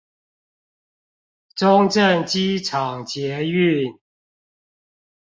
[1.53, 3.99] 中正機場捷運